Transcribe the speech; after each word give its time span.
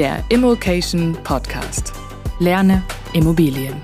Der 0.00 0.24
Immokation 0.30 1.12
Podcast. 1.24 1.92
Lerne 2.38 2.82
Immobilien. 3.12 3.82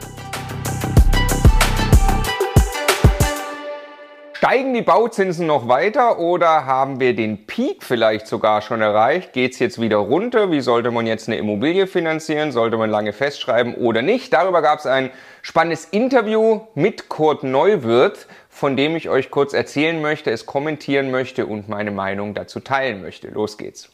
Steigen 4.32 4.72
die 4.72 4.80
Bauzinsen 4.80 5.46
noch 5.46 5.68
weiter 5.68 6.18
oder 6.18 6.64
haben 6.64 7.00
wir 7.00 7.14
den 7.14 7.46
Peak 7.46 7.82
vielleicht 7.84 8.28
sogar 8.28 8.62
schon 8.62 8.80
erreicht? 8.80 9.34
Geht 9.34 9.52
es 9.52 9.58
jetzt 9.58 9.78
wieder 9.78 9.98
runter? 9.98 10.50
Wie 10.50 10.62
sollte 10.62 10.90
man 10.90 11.06
jetzt 11.06 11.28
eine 11.28 11.36
Immobilie 11.36 11.86
finanzieren? 11.86 12.50
Sollte 12.50 12.78
man 12.78 12.88
lange 12.88 13.12
festschreiben 13.12 13.74
oder 13.74 14.00
nicht? 14.00 14.32
Darüber 14.32 14.62
gab 14.62 14.78
es 14.78 14.86
ein 14.86 15.10
spannendes 15.42 15.84
Interview 15.84 16.60
mit 16.74 17.10
Kurt 17.10 17.42
Neuwirth, 17.42 18.26
von 18.48 18.74
dem 18.74 18.96
ich 18.96 19.10
euch 19.10 19.30
kurz 19.30 19.52
erzählen 19.52 20.00
möchte, 20.00 20.30
es 20.30 20.46
kommentieren 20.46 21.10
möchte 21.10 21.44
und 21.44 21.68
meine 21.68 21.90
Meinung 21.90 22.32
dazu 22.32 22.60
teilen 22.60 23.02
möchte. 23.02 23.28
Los 23.28 23.58
geht's. 23.58 23.90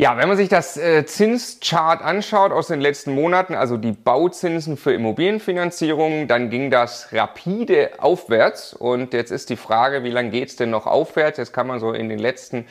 Ja, 0.00 0.16
wenn 0.16 0.28
man 0.28 0.36
sich 0.36 0.48
das 0.48 0.76
äh, 0.76 1.04
Zinschart 1.06 2.02
anschaut 2.02 2.52
aus 2.52 2.68
den 2.68 2.80
letzten 2.80 3.16
Monaten, 3.16 3.56
also 3.56 3.76
die 3.76 3.90
Bauzinsen 3.90 4.76
für 4.76 4.92
Immobilienfinanzierung, 4.92 6.28
dann 6.28 6.50
ging 6.50 6.70
das 6.70 7.12
rapide 7.12 7.90
aufwärts. 7.98 8.74
Und 8.74 9.12
jetzt 9.12 9.32
ist 9.32 9.50
die 9.50 9.56
Frage, 9.56 10.04
wie 10.04 10.10
lange 10.10 10.30
geht's 10.30 10.54
denn 10.54 10.70
noch 10.70 10.86
aufwärts? 10.86 11.38
Jetzt 11.38 11.52
kann 11.52 11.66
man 11.66 11.80
so 11.80 11.92
in 11.92 12.08
den 12.08 12.20
letzten 12.20 12.64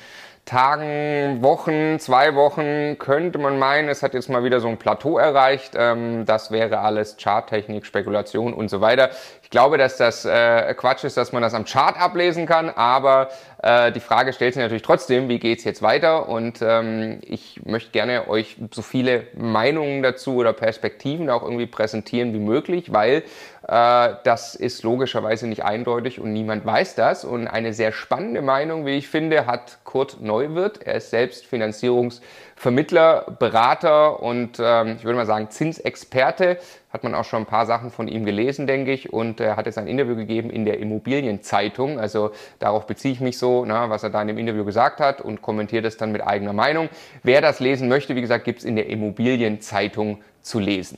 Tagen, 0.48 1.44
Wochen, 1.44 2.00
zwei 2.00 2.34
Wochen 2.34 2.98
könnte 2.98 3.38
man 3.38 3.60
meinen, 3.60 3.90
es 3.90 4.02
hat 4.02 4.14
jetzt 4.14 4.30
mal 4.30 4.46
wieder 4.46 4.62
so 4.62 4.70
ein 4.70 4.78
Plateau 4.78 5.18
erreicht. 5.18 5.74
Ähm, 5.76 6.26
das 6.26 6.52
wäre 6.52 6.80
alles 6.80 7.18
Charttechnik, 7.22 7.86
Spekulation 7.86 8.54
und 8.54 8.70
so 8.70 8.80
weiter. 8.80 9.10
Ich 9.48 9.52
glaube, 9.52 9.78
dass 9.78 9.96
das 9.96 10.26
äh, 10.26 10.74
Quatsch 10.74 11.06
ist, 11.06 11.16
dass 11.16 11.32
man 11.32 11.42
das 11.42 11.54
am 11.54 11.64
Chart 11.64 11.98
ablesen 11.98 12.46
kann, 12.46 12.70
aber 12.70 13.30
äh, 13.64 13.94
die 13.94 14.02
Frage 14.02 14.34
stellt 14.34 14.56
sich 14.56 14.62
natürlich 14.62 14.84
trotzdem, 14.84 15.30
wie 15.30 15.40
geht's 15.40 15.64
jetzt 15.64 15.82
weiter? 15.82 16.28
Und 16.28 16.62
ähm, 16.62 17.22
ich 17.22 17.62
möchte 17.64 17.92
gerne 17.92 18.28
euch 18.28 18.58
so 18.72 18.82
viele 18.82 19.24
Meinungen 19.38 20.04
dazu 20.04 20.36
oder 20.36 20.52
Perspektiven 20.52 21.30
auch 21.30 21.44
irgendwie 21.44 21.66
präsentieren 21.66 22.34
wie 22.34 22.40
möglich, 22.40 22.92
weil 22.92 23.24
äh, 23.70 24.16
das 24.26 24.54
ist 24.54 24.84
logischerweise 24.84 25.48
nicht 25.48 25.64
eindeutig 25.64 26.20
und 26.20 26.34
niemand 26.34 26.66
weiß 26.66 26.96
das. 26.96 27.24
Und 27.24 27.48
eine 27.48 27.72
sehr 27.72 27.94
spannende 27.94 28.42
Meinung, 28.42 28.86
wie 28.86 28.98
ich 28.98 29.08
finde, 29.08 29.46
hat 29.46 29.78
Kurt 29.86 30.20
Neuwirth. 30.20 30.82
Er 30.84 30.96
ist 30.96 31.10
selbst 31.10 31.46
Finanzierungsvermittler, 31.46 33.38
Berater 33.40 34.22
und 34.22 34.58
ähm, 34.60 34.98
ich 34.98 35.06
würde 35.06 35.16
mal 35.16 35.26
sagen 35.26 35.50
Zinsexperte. 35.50 36.58
Hat 36.98 37.04
man 37.04 37.14
auch 37.14 37.26
schon 37.26 37.44
ein 37.44 37.46
paar 37.46 37.68
Sachen 37.68 37.92
von 37.92 38.08
ihm 38.08 38.26
gelesen, 38.26 38.66
denke 38.66 38.92
ich. 38.92 39.14
Und 39.14 39.40
er 39.40 39.56
hat 39.56 39.68
jetzt 39.68 39.78
ein 39.78 39.86
Interview 39.86 40.16
gegeben 40.16 40.50
in 40.50 40.66
der 40.66 40.80
Immobilienzeitung. 40.80 42.00
Also 42.00 42.32
darauf 42.58 42.88
beziehe 42.88 43.14
ich 43.14 43.22
mich 43.22 43.38
so, 43.38 43.66
na, 43.66 43.92
was 43.92 44.02
er 44.02 44.10
da 44.10 44.20
in 44.20 44.30
dem 44.30 44.40
Interview 44.40 44.66
gesagt 44.66 45.00
hat 45.00 45.22
und 45.22 45.44
kommentiert 45.44 45.86
es 45.86 45.98
dann 45.98 46.12
mit 46.12 46.26
eigener 46.26 46.54
Meinung. 46.54 46.90
Wer 47.22 47.42
das 47.42 47.60
lesen 47.60 47.88
möchte, 47.88 48.16
wie 48.16 48.22
gesagt, 48.22 48.46
gibt 48.46 48.58
es 48.58 48.66
in 48.66 48.76
der 48.76 48.90
Immobilienzeitung 48.90 50.24
zu 50.42 50.58
lesen. 50.58 50.98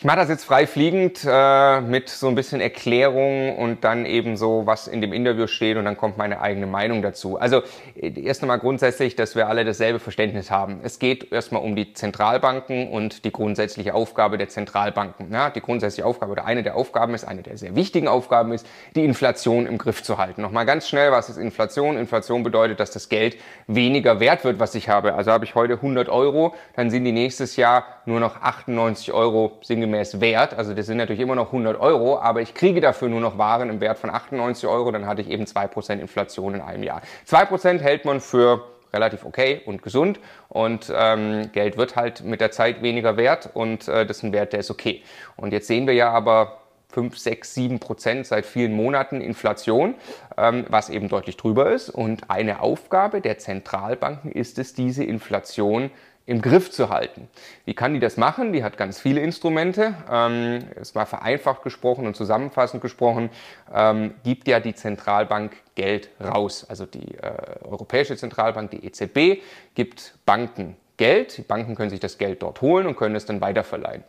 Ich 0.00 0.06
mache 0.06 0.16
das 0.16 0.30
jetzt 0.30 0.46
frei 0.46 0.66
fliegend 0.66 1.26
äh, 1.28 1.82
mit 1.82 2.08
so 2.08 2.28
ein 2.28 2.34
bisschen 2.34 2.62
Erklärung 2.62 3.58
und 3.58 3.84
dann 3.84 4.06
eben 4.06 4.38
so, 4.38 4.62
was 4.64 4.88
in 4.88 5.02
dem 5.02 5.12
Interview 5.12 5.46
steht 5.46 5.76
und 5.76 5.84
dann 5.84 5.98
kommt 5.98 6.16
meine 6.16 6.40
eigene 6.40 6.66
Meinung 6.66 7.02
dazu. 7.02 7.38
Also 7.38 7.60
erst 7.94 8.40
einmal 8.40 8.58
grundsätzlich, 8.60 9.14
dass 9.14 9.36
wir 9.36 9.46
alle 9.48 9.62
dasselbe 9.62 9.98
Verständnis 9.98 10.50
haben. 10.50 10.80
Es 10.82 11.00
geht 11.00 11.30
erstmal 11.30 11.60
um 11.60 11.76
die 11.76 11.92
Zentralbanken 11.92 12.88
und 12.88 13.26
die 13.26 13.30
grundsätzliche 13.30 13.92
Aufgabe 13.92 14.38
der 14.38 14.48
Zentralbanken. 14.48 15.30
Ja, 15.30 15.50
die 15.50 15.60
grundsätzliche 15.60 16.06
Aufgabe 16.06 16.32
oder 16.32 16.46
eine 16.46 16.62
der 16.62 16.76
Aufgaben 16.76 17.12
ist, 17.12 17.24
eine 17.24 17.42
der 17.42 17.58
sehr 17.58 17.76
wichtigen 17.76 18.08
Aufgaben 18.08 18.52
ist, 18.52 18.66
die 18.96 19.04
Inflation 19.04 19.66
im 19.66 19.76
Griff 19.76 20.02
zu 20.02 20.16
halten. 20.16 20.40
Nochmal 20.40 20.64
ganz 20.64 20.88
schnell, 20.88 21.12
was 21.12 21.28
ist 21.28 21.36
Inflation? 21.36 21.98
Inflation 21.98 22.42
bedeutet, 22.42 22.80
dass 22.80 22.90
das 22.90 23.10
Geld 23.10 23.36
weniger 23.66 24.18
wert 24.18 24.44
wird, 24.44 24.60
was 24.60 24.74
ich 24.74 24.88
habe. 24.88 25.12
Also 25.12 25.30
habe 25.30 25.44
ich 25.44 25.54
heute 25.54 25.74
100 25.74 26.08
Euro, 26.08 26.54
dann 26.74 26.88
sind 26.88 27.04
die 27.04 27.12
nächstes 27.12 27.56
Jahr 27.56 27.84
nur 28.06 28.18
noch 28.18 28.40
98 28.40 29.12
Euro 29.12 29.58
sinngemäß 29.60 29.89
sinngemäß 29.90 30.20
wert. 30.20 30.54
Also 30.54 30.74
das 30.74 30.86
sind 30.86 30.98
natürlich 30.98 31.20
immer 31.20 31.34
noch 31.34 31.46
100 31.46 31.78
Euro, 31.80 32.18
aber 32.18 32.40
ich 32.40 32.54
kriege 32.54 32.80
dafür 32.80 33.08
nur 33.08 33.20
noch 33.20 33.38
Waren 33.38 33.68
im 33.68 33.80
Wert 33.80 33.98
von 33.98 34.10
98 34.10 34.68
Euro. 34.68 34.90
Dann 34.90 35.06
hatte 35.06 35.22
ich 35.22 35.28
eben 35.28 35.44
2% 35.44 35.98
Inflation 35.98 36.54
in 36.54 36.60
einem 36.60 36.82
Jahr. 36.82 37.02
2% 37.28 37.80
hält 37.80 38.04
man 38.04 38.20
für 38.20 38.64
relativ 38.92 39.24
okay 39.24 39.60
und 39.66 39.82
gesund 39.82 40.18
und 40.48 40.92
ähm, 40.92 41.50
Geld 41.52 41.76
wird 41.76 41.94
halt 41.94 42.24
mit 42.24 42.40
der 42.40 42.50
Zeit 42.50 42.82
weniger 42.82 43.16
wert 43.16 43.48
und 43.54 43.86
äh, 43.86 44.04
das 44.04 44.16
ist 44.16 44.22
ein 44.24 44.32
Wert, 44.32 44.52
der 44.52 44.60
ist 44.60 44.70
okay. 44.70 45.02
Und 45.36 45.52
jetzt 45.52 45.68
sehen 45.68 45.86
wir 45.86 45.94
ja 45.94 46.10
aber 46.10 46.58
5, 46.88 47.16
6, 47.16 47.54
7 47.54 47.78
Prozent 47.78 48.26
seit 48.26 48.46
vielen 48.46 48.72
Monaten 48.72 49.20
Inflation, 49.20 49.94
ähm, 50.36 50.66
was 50.68 50.90
eben 50.90 51.08
deutlich 51.08 51.36
drüber 51.36 51.70
ist. 51.70 51.88
Und 51.88 52.30
eine 52.30 52.60
Aufgabe 52.60 53.20
der 53.20 53.38
Zentralbanken 53.38 54.32
ist 54.32 54.58
es, 54.58 54.74
diese 54.74 55.04
Inflation 55.04 55.92
im 56.26 56.42
Griff 56.42 56.70
zu 56.70 56.90
halten. 56.90 57.28
Wie 57.64 57.74
kann 57.74 57.94
die 57.94 58.00
das 58.00 58.16
machen? 58.16 58.52
Die 58.52 58.62
hat 58.62 58.76
ganz 58.76 59.00
viele 59.00 59.20
Instrumente. 59.20 59.94
Ähm, 60.10 60.60
es 60.76 60.94
war 60.94 61.06
vereinfacht 61.06 61.62
gesprochen 61.62 62.06
und 62.06 62.16
zusammenfassend 62.16 62.82
gesprochen, 62.82 63.30
ähm, 63.74 64.14
gibt 64.22 64.46
ja 64.46 64.60
die 64.60 64.74
Zentralbank 64.74 65.56
Geld 65.74 66.10
raus. 66.22 66.66
Also 66.68 66.86
die 66.86 67.16
äh, 67.16 67.64
Europäische 67.64 68.16
Zentralbank, 68.16 68.70
die 68.70 68.84
EZB, 68.84 69.42
gibt 69.74 70.14
Banken 70.24 70.76
Geld. 70.96 71.38
Die 71.38 71.42
Banken 71.42 71.74
können 71.74 71.90
sich 71.90 72.00
das 72.00 72.18
Geld 72.18 72.42
dort 72.42 72.60
holen 72.60 72.86
und 72.86 72.96
können 72.96 73.16
es 73.16 73.26
dann 73.26 73.40
weiterverleihen. 73.40 74.04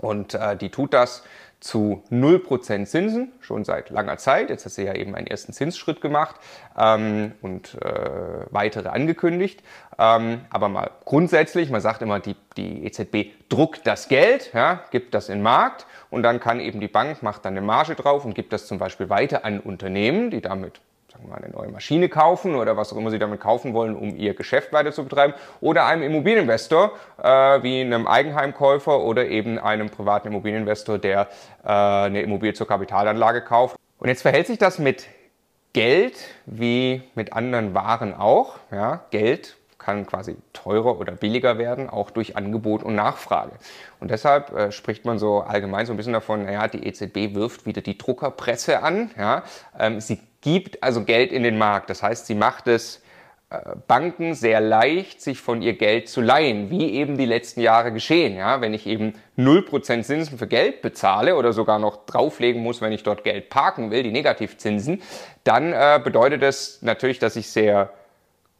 Und 0.00 0.34
äh, 0.34 0.56
die 0.56 0.70
tut 0.70 0.94
das 0.94 1.24
zu 1.60 2.04
0% 2.10 2.84
Zinsen, 2.86 3.32
schon 3.40 3.64
seit 3.64 3.90
langer 3.90 4.16
Zeit. 4.16 4.50
Jetzt 4.50 4.64
hat 4.64 4.72
sie 4.72 4.84
ja 4.84 4.94
eben 4.94 5.14
einen 5.14 5.26
ersten 5.26 5.52
Zinsschritt 5.52 6.00
gemacht 6.00 6.36
ähm, 6.78 7.32
und 7.42 7.74
äh, 7.82 8.46
weitere 8.50 8.88
angekündigt. 8.88 9.62
Ähm, 9.98 10.42
aber 10.50 10.68
mal 10.68 10.90
grundsätzlich, 11.04 11.70
man 11.70 11.80
sagt 11.80 12.02
immer, 12.02 12.20
die, 12.20 12.36
die 12.56 12.84
EZB 12.84 13.32
druckt 13.48 13.86
das 13.86 14.08
Geld, 14.08 14.52
ja, 14.54 14.84
gibt 14.90 15.14
das 15.14 15.28
in 15.28 15.38
den 15.38 15.42
Markt 15.42 15.86
und 16.10 16.22
dann 16.22 16.38
kann 16.38 16.60
eben 16.60 16.80
die 16.80 16.88
Bank, 16.88 17.22
macht 17.22 17.44
dann 17.44 17.56
eine 17.56 17.66
Marge 17.66 17.96
drauf 17.96 18.24
und 18.24 18.34
gibt 18.34 18.52
das 18.52 18.66
zum 18.66 18.78
Beispiel 18.78 19.08
weiter 19.08 19.44
an 19.44 19.58
Unternehmen, 19.58 20.30
die 20.30 20.40
damit 20.40 20.80
sagen 21.18 21.30
wir 21.30 21.36
eine 21.36 21.52
neue 21.52 21.70
Maschine 21.70 22.08
kaufen 22.08 22.54
oder 22.54 22.76
was 22.76 22.92
auch 22.92 22.96
immer 22.96 23.10
sie 23.10 23.18
damit 23.18 23.40
kaufen 23.40 23.74
wollen, 23.74 23.96
um 23.96 24.16
ihr 24.16 24.34
Geschäft 24.34 24.72
weiter 24.72 24.92
zu 24.92 25.04
betreiben, 25.04 25.34
oder 25.60 25.86
einem 25.86 26.02
Immobilieninvestor 26.02 26.92
äh, 27.22 27.28
wie 27.62 27.80
einem 27.80 28.06
Eigenheimkäufer 28.06 29.00
oder 29.00 29.26
eben 29.26 29.58
einem 29.58 29.90
privaten 29.90 30.28
Immobilieninvestor, 30.28 30.98
der 30.98 31.28
äh, 31.64 31.68
eine 31.68 32.22
Immobilie 32.22 32.54
zur 32.54 32.68
Kapitalanlage 32.68 33.42
kauft. 33.42 33.76
Und 33.98 34.08
jetzt 34.08 34.22
verhält 34.22 34.46
sich 34.46 34.58
das 34.58 34.78
mit 34.78 35.06
Geld 35.72 36.14
wie 36.46 37.02
mit 37.14 37.32
anderen 37.32 37.74
Waren 37.74 38.14
auch. 38.14 38.56
Ja, 38.70 39.04
Geld 39.10 39.56
kann 39.78 40.06
quasi 40.06 40.36
teurer 40.52 40.98
oder 41.00 41.12
billiger 41.12 41.56
werden, 41.56 41.88
auch 41.88 42.10
durch 42.10 42.36
Angebot 42.36 42.82
und 42.82 42.94
Nachfrage. 42.94 43.52
Und 44.00 44.10
deshalb 44.10 44.52
äh, 44.52 44.70
spricht 44.70 45.04
man 45.04 45.18
so 45.18 45.40
allgemein 45.40 45.86
so 45.86 45.92
ein 45.92 45.96
bisschen 45.96 46.12
davon, 46.12 46.44
naja, 46.44 46.68
die 46.68 46.86
EZB 46.86 47.34
wirft 47.34 47.64
wieder 47.64 47.80
die 47.80 47.96
Druckerpresse 47.96 48.82
an. 48.82 49.10
Ja? 49.16 49.44
Ähm, 49.78 50.00
sie 50.00 50.20
gibt 50.40 50.82
also 50.82 51.04
Geld 51.04 51.32
in 51.32 51.42
den 51.42 51.58
Markt. 51.58 51.90
Das 51.90 52.02
heißt, 52.02 52.26
sie 52.26 52.34
macht 52.34 52.68
es 52.68 53.02
äh, 53.50 53.76
Banken 53.86 54.34
sehr 54.34 54.60
leicht, 54.60 55.22
sich 55.22 55.40
von 55.40 55.62
ihr 55.62 55.72
Geld 55.72 56.08
zu 56.08 56.20
leihen, 56.20 56.70
wie 56.70 56.92
eben 56.92 57.16
die 57.16 57.24
letzten 57.24 57.60
Jahre 57.60 57.92
geschehen. 57.92 58.36
Ja, 58.36 58.60
wenn 58.60 58.74
ich 58.74 58.86
eben 58.86 59.14
0% 59.38 60.02
Zinsen 60.02 60.38
für 60.38 60.46
Geld 60.46 60.82
bezahle 60.82 61.34
oder 61.34 61.54
sogar 61.54 61.78
noch 61.78 62.04
drauflegen 62.04 62.62
muss, 62.62 62.82
wenn 62.82 62.92
ich 62.92 63.04
dort 63.04 63.24
Geld 63.24 63.48
parken 63.48 63.90
will, 63.90 64.02
die 64.02 64.12
Negativzinsen, 64.12 65.02
dann 65.44 65.72
äh, 65.72 65.98
bedeutet 66.02 66.42
das 66.42 66.82
natürlich, 66.82 67.18
dass 67.18 67.36
ich 67.36 67.48
sehr 67.50 67.90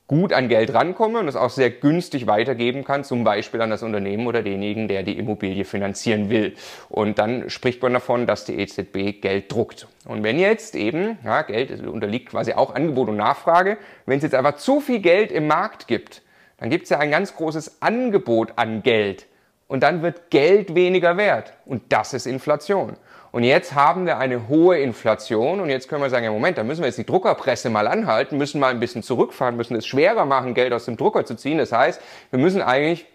gut 0.08 0.32
an 0.32 0.48
Geld 0.48 0.74
rankomme 0.74 1.20
und 1.20 1.28
es 1.28 1.36
auch 1.36 1.50
sehr 1.50 1.70
günstig 1.70 2.26
weitergeben 2.26 2.82
kann, 2.82 3.04
zum 3.04 3.22
Beispiel 3.24 3.60
an 3.60 3.70
das 3.70 3.82
Unternehmen 3.82 4.26
oder 4.26 4.42
denjenigen, 4.42 4.88
der 4.88 5.04
die 5.04 5.18
Immobilie 5.18 5.64
finanzieren 5.64 6.30
will. 6.30 6.54
Und 6.88 7.18
dann 7.18 7.48
spricht 7.50 7.80
man 7.82 7.92
davon, 7.92 8.26
dass 8.26 8.44
die 8.44 8.58
EZB 8.58 9.20
Geld 9.20 9.52
druckt. 9.52 9.86
Und 10.06 10.24
wenn 10.24 10.38
jetzt 10.38 10.74
eben, 10.74 11.18
ja, 11.24 11.42
Geld 11.42 11.86
unterliegt 11.86 12.30
quasi 12.30 12.54
auch 12.54 12.74
Angebot 12.74 13.10
und 13.10 13.16
Nachfrage, 13.16 13.76
wenn 14.06 14.16
es 14.16 14.24
jetzt 14.24 14.34
einfach 14.34 14.56
zu 14.56 14.80
viel 14.80 15.00
Geld 15.00 15.30
im 15.30 15.46
Markt 15.46 15.86
gibt, 15.86 16.22
dann 16.56 16.70
gibt 16.70 16.84
es 16.84 16.90
ja 16.90 16.98
ein 16.98 17.10
ganz 17.10 17.36
großes 17.36 17.82
Angebot 17.82 18.54
an 18.56 18.82
Geld. 18.82 19.27
Und 19.68 19.82
dann 19.82 20.02
wird 20.02 20.30
Geld 20.30 20.74
weniger 20.74 21.16
wert. 21.16 21.52
Und 21.66 21.82
das 21.90 22.14
ist 22.14 22.26
Inflation. 22.26 22.96
Und 23.30 23.44
jetzt 23.44 23.74
haben 23.74 24.06
wir 24.06 24.18
eine 24.18 24.48
hohe 24.48 24.78
Inflation 24.78 25.60
und 25.60 25.68
jetzt 25.68 25.88
können 25.88 26.02
wir 26.02 26.08
sagen, 26.08 26.24
ja 26.24 26.32
Moment, 26.32 26.56
da 26.56 26.64
müssen 26.64 26.80
wir 26.80 26.86
jetzt 26.86 26.96
die 26.96 27.04
Druckerpresse 27.04 27.68
mal 27.68 27.86
anhalten, 27.86 28.38
müssen 28.38 28.58
mal 28.58 28.70
ein 28.70 28.80
bisschen 28.80 29.02
zurückfahren, 29.02 29.56
müssen 29.56 29.76
es 29.76 29.86
schwerer 29.86 30.24
machen, 30.24 30.54
Geld 30.54 30.72
aus 30.72 30.86
dem 30.86 30.96
Drucker 30.96 31.26
zu 31.26 31.36
ziehen. 31.36 31.58
Das 31.58 31.70
heißt, 31.70 32.00
wir 32.30 32.38
müssen 32.38 32.62
eigentlich 32.62 33.06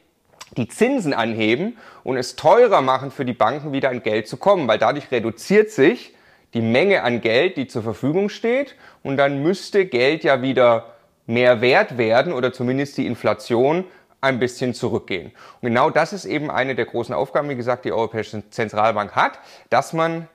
die 0.56 0.68
Zinsen 0.68 1.14
anheben 1.14 1.78
und 2.04 2.18
es 2.18 2.36
teurer 2.36 2.82
machen 2.82 3.10
für 3.10 3.26
die 3.26 3.34
Banken 3.34 3.74
wieder 3.74 3.90
an 3.90 4.04
Geld 4.04 4.28
zu 4.28 4.38
kommen, 4.38 4.68
weil 4.68 4.78
dadurch 4.78 5.12
reduziert 5.12 5.72
sich 5.72 6.14
die 6.54 6.62
Menge 6.62 7.02
an 7.02 7.22
Geld, 7.22 7.58
die 7.58 7.66
zur 7.66 7.82
Verfügung 7.82 8.30
steht 8.30 8.76
und 9.02 9.18
dann 9.18 9.42
müsste 9.42 9.86
Geld 9.86 10.24
ja 10.24 10.44
wieder 10.44 10.94
mehr 11.26 11.62
wert 11.62 11.98
werden 11.98 12.34
oder 12.34 12.54
zumindest 12.54 12.98
die 12.98 13.08
Inflation 13.08 13.86
ein 14.24 14.40
bisschen 14.40 14.74
zurückgehen. 14.74 15.31
Und 15.62 15.70
genau 15.70 15.90
das 15.90 16.14
ist 16.14 16.25
eben 16.25 16.50
eine 16.50 16.75
der 16.75 16.86
großen 16.86 17.14
Aufgaben, 17.14 17.50
wie 17.50 17.56
gesagt, 17.56 17.86
die 17.86 17.92
Europäische 17.92 18.50
Zentralbank 18.50 19.16
hat, 19.16 19.40
dass 19.70 19.94
man 19.94 20.28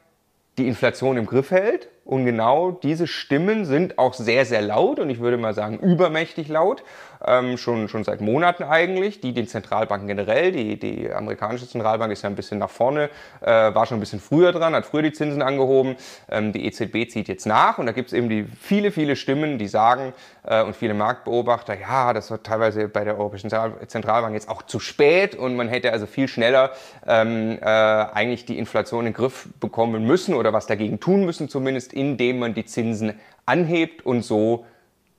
die 0.58 0.68
Inflation 0.68 1.16
im 1.16 1.26
Griff 1.26 1.50
hält. 1.50 1.88
Und 2.08 2.24
genau 2.24 2.70
diese 2.70 3.06
Stimmen 3.06 3.66
sind 3.66 3.98
auch 3.98 4.14
sehr, 4.14 4.46
sehr 4.46 4.62
laut 4.62 4.98
und 4.98 5.10
ich 5.10 5.20
würde 5.20 5.36
mal 5.36 5.52
sagen 5.52 5.78
übermächtig 5.78 6.48
laut. 6.48 6.82
Ähm, 7.26 7.58
schon, 7.58 7.88
schon 7.88 8.04
seit 8.04 8.20
Monaten 8.20 8.62
eigentlich, 8.62 9.20
die 9.20 9.34
den 9.34 9.48
Zentralbanken 9.48 10.06
generell, 10.06 10.52
die, 10.52 10.78
die 10.78 11.10
amerikanische 11.10 11.68
Zentralbank 11.68 12.12
ist 12.12 12.22
ja 12.22 12.30
ein 12.30 12.36
bisschen 12.36 12.58
nach 12.58 12.70
vorne, 12.70 13.10
äh, 13.40 13.50
war 13.50 13.86
schon 13.86 13.96
ein 13.96 14.00
bisschen 14.00 14.20
früher 14.20 14.52
dran, 14.52 14.74
hat 14.74 14.86
früher 14.86 15.02
die 15.02 15.12
Zinsen 15.12 15.42
angehoben, 15.42 15.96
ähm, 16.30 16.52
die 16.52 16.64
EZB 16.64 17.10
zieht 17.10 17.26
jetzt 17.26 17.44
nach 17.44 17.78
und 17.78 17.86
da 17.86 17.92
gibt 17.92 18.08
es 18.08 18.12
eben 18.12 18.28
die 18.28 18.46
viele, 18.60 18.92
viele 18.92 19.16
Stimmen, 19.16 19.58
die 19.58 19.66
sagen 19.66 20.12
äh, 20.44 20.62
und 20.62 20.76
viele 20.76 20.94
Marktbeobachter, 20.94 21.78
ja, 21.78 22.12
das 22.12 22.30
war 22.30 22.40
teilweise 22.42 22.88
bei 22.88 23.02
der 23.02 23.18
Europäischen 23.18 23.50
Zentralbank 23.50 24.34
jetzt 24.34 24.48
auch 24.48 24.62
zu 24.62 24.78
spät 24.78 25.34
und 25.34 25.56
man 25.56 25.68
hätte 25.68 25.92
also 25.92 26.06
viel 26.06 26.28
schneller 26.28 26.70
ähm, 27.04 27.58
äh, 27.60 27.64
eigentlich 27.64 28.44
die 28.44 28.58
Inflation 28.58 29.00
in 29.00 29.12
den 29.12 29.14
Griff 29.14 29.48
bekommen 29.58 30.06
müssen 30.06 30.34
oder 30.34 30.52
was 30.52 30.66
dagegen 30.66 31.00
tun 31.00 31.24
müssen 31.24 31.48
zumindest, 31.48 31.92
indem 31.98 32.38
man 32.38 32.54
die 32.54 32.64
Zinsen 32.64 33.14
anhebt 33.44 34.06
und 34.06 34.22
so 34.22 34.64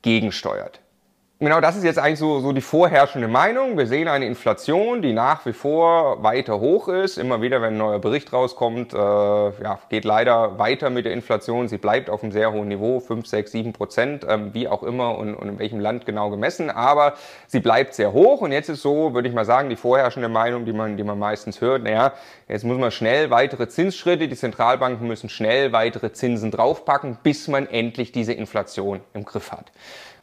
gegensteuert. 0.01 0.79
Genau 1.41 1.61
das 1.61 1.77
ist 1.77 1.85
jetzt 1.85 1.97
eigentlich 1.97 2.19
so, 2.19 2.41
so 2.41 2.51
die 2.51 2.59
vorherrschende 2.59 3.29
Meinung. 3.29 3.77
Wir 3.77 3.87
sehen 3.87 4.09
eine 4.09 4.25
Inflation, 4.25 5.01
die 5.01 5.13
nach 5.13 5.45
wie 5.45 5.53
vor 5.53 6.21
weiter 6.21 6.59
hoch 6.59 6.89
ist. 6.89 7.17
Immer 7.17 7.41
wieder, 7.41 7.61
wenn 7.61 7.75
ein 7.75 7.77
neuer 7.77 7.99
Bericht 7.99 8.33
rauskommt, 8.33 8.91
äh, 8.91 8.97
ja, 8.97 9.79
geht 9.87 10.03
leider 10.03 10.59
weiter 10.59 10.89
mit 10.89 11.05
der 11.05 11.13
Inflation. 11.13 11.69
Sie 11.69 11.77
bleibt 11.77 12.09
auf 12.09 12.23
einem 12.23 12.33
sehr 12.33 12.51
hohen 12.51 12.67
Niveau, 12.67 12.99
5, 12.99 13.25
6, 13.25 13.51
7 13.53 13.71
Prozent, 13.71 14.25
ähm, 14.27 14.53
wie 14.53 14.67
auch 14.67 14.83
immer 14.83 15.17
und, 15.17 15.33
und, 15.33 15.47
in 15.47 15.59
welchem 15.59 15.79
Land 15.79 16.05
genau 16.05 16.29
gemessen. 16.29 16.69
Aber 16.69 17.13
sie 17.47 17.61
bleibt 17.61 17.93
sehr 17.93 18.11
hoch 18.11 18.41
und 18.41 18.51
jetzt 18.51 18.67
ist 18.67 18.81
so, 18.81 19.13
würde 19.13 19.29
ich 19.29 19.33
mal 19.33 19.45
sagen, 19.45 19.69
die 19.69 19.77
vorherrschende 19.77 20.27
Meinung, 20.27 20.65
die 20.65 20.73
man, 20.73 20.97
die 20.97 21.05
man 21.05 21.17
meistens 21.17 21.61
hört, 21.61 21.83
naja, 21.83 22.11
jetzt 22.49 22.65
muss 22.65 22.77
man 22.77 22.91
schnell 22.91 23.29
weitere 23.29 23.69
Zinsschritte, 23.69 24.27
die 24.27 24.35
Zentralbanken 24.35 25.07
müssen 25.07 25.29
schnell 25.29 25.71
weitere 25.71 26.11
Zinsen 26.11 26.51
draufpacken, 26.51 27.17
bis 27.23 27.47
man 27.47 27.65
endlich 27.65 28.11
diese 28.11 28.33
Inflation 28.33 28.99
im 29.13 29.23
Griff 29.23 29.53
hat. 29.53 29.71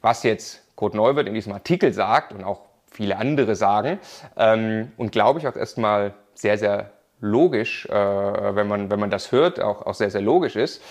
Was 0.02 0.22
jetzt 0.22 0.65
Kurt 0.76 0.94
Neuwirth 0.94 1.26
in 1.26 1.34
diesem 1.34 1.52
Artikel 1.52 1.92
sagt 1.92 2.32
und 2.32 2.44
auch 2.44 2.60
viele 2.90 3.16
andere 3.16 3.56
sagen. 3.56 3.98
Ähm, 4.36 4.92
und 4.96 5.10
glaube 5.12 5.40
ich 5.40 5.48
auch 5.48 5.56
erstmal 5.56 6.14
sehr, 6.34 6.58
sehr 6.58 6.90
logisch, 7.20 7.86
äh, 7.86 7.92
wenn, 7.92 8.68
man, 8.68 8.90
wenn 8.90 9.00
man 9.00 9.10
das 9.10 9.32
hört, 9.32 9.60
auch, 9.60 9.86
auch 9.86 9.94
sehr, 9.94 10.10
sehr 10.10 10.20
logisch 10.20 10.56
ist. 10.56 10.82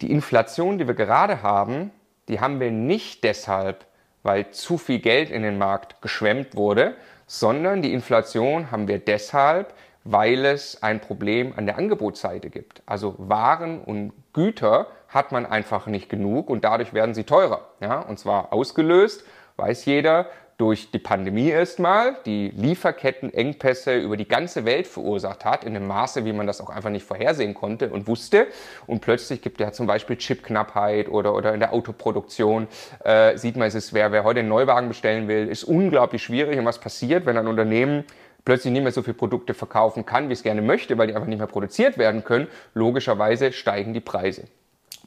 Die 0.00 0.10
Inflation, 0.10 0.78
die 0.78 0.86
wir 0.86 0.94
gerade 0.94 1.42
haben, 1.42 1.90
die 2.28 2.40
haben 2.40 2.60
wir 2.60 2.70
nicht 2.70 3.24
deshalb, 3.24 3.84
weil 4.22 4.50
zu 4.50 4.78
viel 4.78 5.00
Geld 5.00 5.30
in 5.30 5.42
den 5.42 5.58
Markt 5.58 6.00
geschwemmt 6.00 6.56
wurde, 6.56 6.94
sondern 7.26 7.82
die 7.82 7.92
Inflation 7.92 8.70
haben 8.70 8.88
wir 8.88 8.98
deshalb, 8.98 9.74
weil 10.04 10.44
es 10.44 10.82
ein 10.82 11.00
Problem 11.00 11.54
an 11.56 11.66
der 11.66 11.78
Angebotsseite 11.78 12.50
gibt. 12.50 12.82
Also 12.86 13.14
Waren 13.18 13.80
und 13.80 14.12
Güter 14.32 14.86
hat 15.14 15.32
man 15.32 15.46
einfach 15.46 15.86
nicht 15.86 16.08
genug 16.08 16.50
und 16.50 16.64
dadurch 16.64 16.92
werden 16.92 17.14
sie 17.14 17.24
teurer. 17.24 17.60
Ja? 17.80 18.00
Und 18.00 18.18
zwar 18.18 18.52
ausgelöst, 18.52 19.24
weiß 19.56 19.84
jeder, 19.84 20.26
durch 20.56 20.90
die 20.92 20.98
Pandemie 20.98 21.48
erstmal, 21.48 22.16
die 22.26 22.50
Lieferkettenengpässe 22.50 23.96
über 23.96 24.16
die 24.16 24.28
ganze 24.28 24.64
Welt 24.64 24.86
verursacht 24.86 25.44
hat, 25.44 25.64
in 25.64 25.74
einem 25.74 25.88
Maße, 25.88 26.24
wie 26.24 26.32
man 26.32 26.46
das 26.46 26.60
auch 26.60 26.70
einfach 26.70 26.90
nicht 26.90 27.04
vorhersehen 27.04 27.54
konnte 27.54 27.90
und 27.90 28.06
wusste. 28.06 28.46
Und 28.86 29.00
plötzlich 29.00 29.42
gibt 29.42 29.60
es 29.60 29.66
ja 29.66 29.72
zum 29.72 29.86
Beispiel 29.86 30.16
Chipknappheit 30.16 31.08
oder, 31.08 31.34
oder 31.34 31.54
in 31.54 31.60
der 31.60 31.72
Autoproduktion 31.72 32.68
äh, 33.04 33.36
sieht 33.36 33.56
man, 33.56 33.66
es 33.66 33.74
ist, 33.74 33.92
wer, 33.92 34.12
wer 34.12 34.22
heute 34.22 34.40
einen 34.40 34.48
Neuwagen 34.48 34.88
bestellen 34.88 35.26
will, 35.26 35.48
ist 35.48 35.64
unglaublich 35.64 36.22
schwierig. 36.22 36.56
Und 36.58 36.66
was 36.66 36.78
passiert, 36.78 37.26
wenn 37.26 37.36
ein 37.36 37.48
Unternehmen 37.48 38.04
plötzlich 38.44 38.72
nicht 38.72 38.82
mehr 38.82 38.92
so 38.92 39.02
viele 39.02 39.14
Produkte 39.14 39.54
verkaufen 39.54 40.06
kann, 40.06 40.28
wie 40.28 40.34
es 40.34 40.44
gerne 40.44 40.62
möchte, 40.62 40.96
weil 40.98 41.08
die 41.08 41.14
einfach 41.14 41.28
nicht 41.28 41.38
mehr 41.38 41.48
produziert 41.48 41.98
werden 41.98 42.22
können? 42.22 42.46
Logischerweise 42.74 43.52
steigen 43.52 43.92
die 43.92 44.00
Preise. 44.00 44.44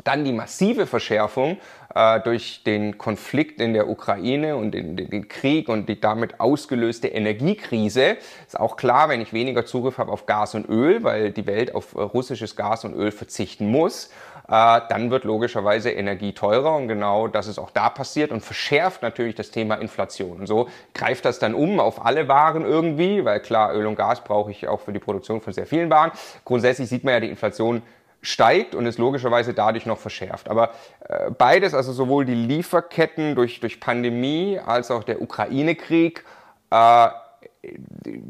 Dann 0.03 0.23
die 0.23 0.31
massive 0.31 0.85
Verschärfung 0.87 1.57
äh, 1.93 2.19
durch 2.21 2.63
den 2.63 2.97
Konflikt 2.97 3.59
in 3.59 3.73
der 3.73 3.89
Ukraine 3.89 4.55
und 4.55 4.71
den, 4.71 4.95
den, 4.95 5.27
Krieg 5.27 5.67
und 5.67 5.89
die 5.89 5.99
damit 5.99 6.39
ausgelöste 6.39 7.07
Energiekrise. 7.07 8.17
Ist 8.45 8.59
auch 8.59 8.77
klar, 8.77 9.09
wenn 9.09 9.21
ich 9.21 9.33
weniger 9.33 9.65
Zugriff 9.65 9.97
habe 9.97 10.11
auf 10.11 10.25
Gas 10.25 10.55
und 10.55 10.69
Öl, 10.69 11.03
weil 11.03 11.31
die 11.31 11.47
Welt 11.47 11.73
auf 11.73 11.95
äh, 11.95 12.01
russisches 12.01 12.55
Gas 12.55 12.85
und 12.85 12.93
Öl 12.93 13.11
verzichten 13.11 13.67
muss, 13.71 14.11
äh, 14.47 14.81
dann 14.89 15.11
wird 15.11 15.25
logischerweise 15.25 15.91
Energie 15.91 16.33
teurer 16.33 16.75
und 16.75 16.87
genau 16.87 17.27
das 17.27 17.47
ist 17.47 17.59
auch 17.59 17.71
da 17.71 17.89
passiert 17.89 18.31
und 18.31 18.41
verschärft 18.41 19.01
natürlich 19.01 19.35
das 19.35 19.51
Thema 19.51 19.75
Inflation. 19.75 20.39
Und 20.39 20.47
so 20.47 20.69
greift 20.93 21.25
das 21.25 21.39
dann 21.39 21.53
um 21.53 21.79
auf 21.79 22.05
alle 22.05 22.27
Waren 22.27 22.63
irgendwie, 22.63 23.25
weil 23.25 23.41
klar, 23.41 23.75
Öl 23.75 23.85
und 23.85 23.95
Gas 23.95 24.23
brauche 24.23 24.51
ich 24.51 24.67
auch 24.67 24.79
für 24.79 24.93
die 24.93 24.99
Produktion 24.99 25.41
von 25.41 25.51
sehr 25.51 25.65
vielen 25.65 25.89
Waren. 25.89 26.11
Grundsätzlich 26.45 26.87
sieht 26.87 27.03
man 27.03 27.15
ja 27.15 27.19
die 27.19 27.29
Inflation 27.29 27.81
steigt 28.21 28.75
und 28.75 28.85
ist 28.85 28.97
logischerweise 28.97 29.53
dadurch 29.53 29.85
noch 29.85 29.99
verschärft. 29.99 30.49
Aber 30.49 30.71
äh, 31.07 31.31
beides, 31.31 31.73
also 31.73 31.93
sowohl 31.93 32.25
die 32.25 32.33
Lieferketten 32.33 33.35
durch, 33.35 33.59
durch 33.59 33.79
Pandemie 33.79 34.59
als 34.63 34.91
auch 34.91 35.03
der 35.03 35.21
Ukraine-Krieg, 35.21 36.23
äh, 36.71 37.07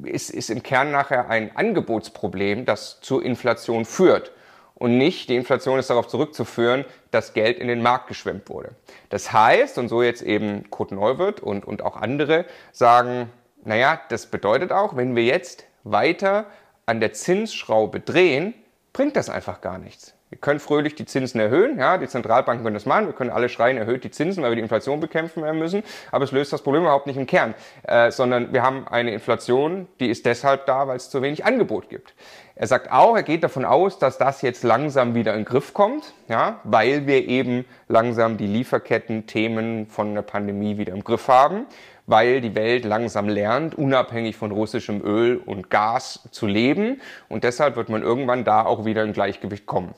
ist, 0.03 0.29
ist 0.29 0.49
im 0.49 0.63
Kern 0.63 0.91
nachher 0.91 1.29
ein 1.29 1.55
Angebotsproblem, 1.55 2.65
das 2.65 2.99
zur 3.01 3.23
Inflation 3.23 3.85
führt. 3.85 4.31
Und 4.75 4.97
nicht, 4.97 5.29
die 5.29 5.35
Inflation 5.35 5.79
ist 5.79 5.89
darauf 5.89 6.07
zurückzuführen, 6.07 6.85
dass 7.09 7.33
Geld 7.33 7.57
in 7.57 7.67
den 7.67 7.81
Markt 7.81 8.07
geschwemmt 8.07 8.49
wurde. 8.49 8.71
Das 9.09 9.33
heißt, 9.33 9.79
und 9.79 9.89
so 9.89 10.03
jetzt 10.03 10.21
eben 10.21 10.69
Kurt 10.69 10.91
Neuwirth 10.91 11.39
und, 11.39 11.65
und 11.65 11.81
auch 11.81 11.97
andere 11.97 12.45
sagen, 12.71 13.31
naja, 13.63 13.99
das 14.09 14.27
bedeutet 14.27 14.71
auch, 14.71 14.95
wenn 14.95 15.15
wir 15.15 15.23
jetzt 15.23 15.65
weiter 15.83 16.45
an 16.85 16.99
der 16.99 17.13
Zinsschraube 17.13 17.99
drehen, 17.99 18.53
bringt 18.97 19.15
das 19.15 19.29
einfach 19.29 19.61
gar 19.61 19.77
nichts. 19.77 20.15
Wir 20.31 20.39
können 20.39 20.59
fröhlich 20.59 20.95
die 20.95 21.05
Zinsen 21.05 21.39
erhöhen, 21.39 21.77
ja, 21.77 21.99
die 21.99 22.07
Zentralbanken 22.07 22.63
können 22.63 22.73
das 22.73 22.87
machen, 22.87 23.05
wir 23.05 23.13
können 23.13 23.29
alle 23.29 23.47
schreien, 23.47 23.77
erhöht 23.77 24.03
die 24.03 24.09
Zinsen, 24.09 24.41
weil 24.41 24.49
wir 24.49 24.55
die 24.55 24.63
Inflation 24.63 24.99
bekämpfen 24.99 25.43
müssen, 25.59 25.83
aber 26.11 26.23
es 26.23 26.31
löst 26.31 26.51
das 26.51 26.63
Problem 26.63 26.81
überhaupt 26.81 27.05
nicht 27.05 27.15
im 27.15 27.27
Kern, 27.27 27.53
äh, 27.83 28.09
sondern 28.09 28.53
wir 28.53 28.63
haben 28.63 28.87
eine 28.87 29.13
Inflation, 29.13 29.87
die 29.99 30.09
ist 30.09 30.25
deshalb 30.25 30.65
da, 30.65 30.87
weil 30.87 30.97
es 30.97 31.11
zu 31.11 31.21
wenig 31.21 31.45
Angebot 31.45 31.89
gibt. 31.89 32.15
Er 32.59 32.67
sagt 32.67 32.91
auch, 32.91 33.15
er 33.15 33.23
geht 33.23 33.43
davon 33.43 33.65
aus, 33.65 33.99
dass 33.99 34.17
das 34.17 34.41
jetzt 34.41 34.63
langsam 34.63 35.13
wieder 35.13 35.33
in 35.33 35.41
den 35.41 35.45
Griff 35.45 35.73
kommt, 35.73 36.13
ja, 36.27 36.59
weil 36.63 37.05
wir 37.05 37.27
eben 37.27 37.65
langsam 37.87 38.37
die 38.37 38.47
Lieferketten-Themen 38.47 39.85
von 39.87 40.15
der 40.15 40.23
Pandemie 40.23 40.77
wieder 40.77 40.93
im 40.93 41.03
Griff 41.03 41.27
haben 41.27 41.67
weil 42.07 42.39
die 42.39 42.55
Welt 42.55 42.85
langsam 42.85 43.27
lernt, 43.27 43.75
unabhängig 43.75 44.37
von 44.37 44.51
russischem 44.51 45.01
Öl 45.03 45.37
und 45.45 45.69
Gas 45.69 46.27
zu 46.31 46.47
leben. 46.47 47.01
Und 47.27 47.43
deshalb 47.43 47.75
wird 47.75 47.89
man 47.89 48.01
irgendwann 48.01 48.45
da 48.45 48.65
auch 48.65 48.85
wieder 48.85 49.03
in 49.03 49.13
Gleichgewicht 49.13 49.65
kommen. 49.65 49.93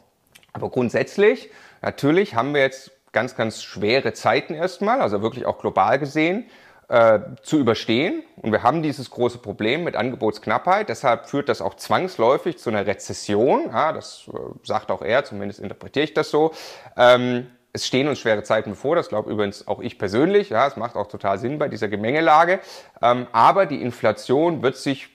Aber 0.52 0.70
grundsätzlich, 0.70 1.52
natürlich 1.84 2.34
haben 2.34 2.54
wir 2.54 2.62
jetzt 2.62 2.92
ganz, 3.12 3.36
ganz 3.36 3.64
schwere 3.64 4.14
Zeiten 4.14 4.56
erstmal, 4.56 5.02
also 5.02 5.22
wirklich 5.22 5.46
auch 5.46 5.60
global 5.60 6.00
gesehen, 6.00 6.46
äh, 6.90 7.20
zu 7.44 7.60
überstehen. 7.60 8.24
Und 8.42 8.52
wir 8.52 8.64
haben 8.64 8.82
dieses 8.82 9.10
große 9.10 9.38
Problem 9.38 9.84
mit 9.84 9.96
Angebotsknappheit. 9.96 10.90
Deshalb 10.90 11.28
führt 11.28 11.48
das 11.48 11.62
auch 11.62 11.76
zwangsläufig 11.76 12.58
zu 12.58 12.70
einer 12.70 12.86
Rezession. 12.86 13.68
Ja, 13.68 13.94
das 13.94 14.28
äh, 14.28 14.38
sagt 14.64 14.92
auch 14.92 15.02
er, 15.02 15.24
zumindest 15.24 15.60
interpretiere 15.60 16.06
ich 16.06 16.14
das 16.14 16.32
so. 16.32 16.52
Ähm, 16.98 17.48
es 17.72 17.86
stehen 17.86 18.08
uns 18.08 18.20
schwere 18.20 18.42
Zeiten 18.42 18.72
bevor, 18.72 18.96
das 18.96 19.10
glaube 19.10 19.32
übrigens 19.32 19.68
auch 19.68 19.80
ich 19.80 20.00
persönlich. 20.00 20.50
Ja, 20.50 20.66
es 20.66 20.76
macht 20.78 20.96
auch 20.96 21.08
total 21.08 21.38
Sinn 21.38 21.60
bei 21.60 21.68
dieser 21.68 21.88
Gemengelage. 21.88 22.60
Ähm, 23.02 23.28
aber 23.32 23.68
die 23.68 23.82
Inflation 23.82 24.64
wird 24.64 24.76
sich, 24.76 25.10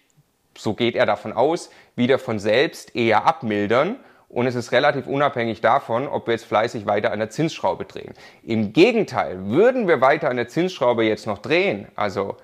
so 0.57 0.75
geht 0.75 0.95
er 0.95 1.07
davon 1.07 1.33
aus, 1.33 1.71
wieder 1.97 2.21
von 2.21 2.39
selbst 2.39 2.95
eher 2.95 3.27
abmildern. 3.27 3.97
Und 4.35 4.49
es 4.49 4.57
ist 4.57 4.73
relativ 4.73 5.07
unabhängig 5.07 5.61
davon, 5.61 6.09
ob 6.09 6.27
wir 6.27 6.33
jetzt 6.33 6.47
fleißig 6.47 6.87
weiter 6.87 7.13
an 7.13 7.21
der 7.21 7.31
Zinsschraube 7.31 7.85
drehen. 7.85 8.15
Im 8.43 8.73
Gegenteil, 8.73 9.47
würden 9.47 9.87
wir 9.87 10.01
weiter 10.01 10.29
an 10.29 10.37
der 10.37 10.49
Zinsschraube 10.49 11.05
jetzt 11.05 11.29
noch 11.29 11.39
drehen, 11.39 11.87
also 11.95 12.37